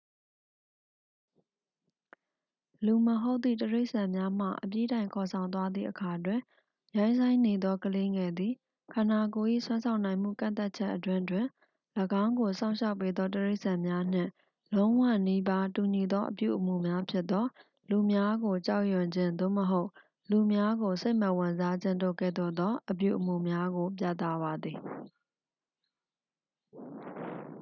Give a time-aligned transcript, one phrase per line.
[2.85, 6.39] လူမဟုတ်သည့် တိရစ္ဆာန်များမှ အပြီးတိုင်ခေါ်ဆောင်သွားသည့်အခါတွင်၊
[6.97, 8.53] ရိုင်းစိုင်းနေသောကလေးငယ်သည်
[8.93, 11.45] ခန္ဓာကိုယ်၏စွမ်းဆောင်နိုင်မှုကန့်သတ်ချက်အတွင်းတွင်
[12.23, 14.29] ၎င်းကိုစောင့်ရှောက်ပေးသောတိရစ္ဆာန်များနှင့်
[14.75, 17.45] လုံးဝနီးပါးတူညီသော အပြုအမူများဖြစ်သော၊
[17.89, 19.89] လူများကိုကြောက်ရွံ့ခြင်း သို့မဟုတ်
[20.31, 24.79] လူများကိုစိတ်မဝင်စားခြင်းတို့ကဲ့သို့သော အပြုအမူများကို ပြသပါသည်။